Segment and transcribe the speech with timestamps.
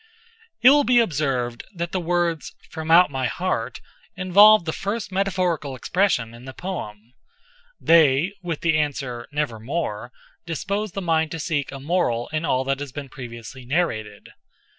[0.63, 3.79] '"It will be observed that the words, "from out my heart,"
[4.15, 7.13] involve the first metaphorical expression in the poem.
[7.79, 10.11] They, with the answer, "Nevermore,"
[10.43, 14.29] dispose the mind to seek a moral in all that has been previously narrated.